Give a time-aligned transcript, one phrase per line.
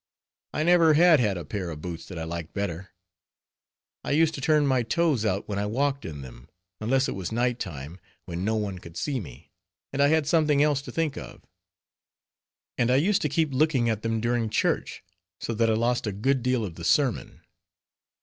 [0.51, 2.89] I never had had a pair of boots that I liked better;
[4.03, 7.31] I used to turn my toes out when I walked in them, unless it was
[7.31, 9.51] night time, when no one could see me,
[9.93, 11.45] and I had something else to think of;
[12.79, 15.03] and I used to keep looking at them during church;
[15.39, 17.41] so that I lost a good deal of the sermon.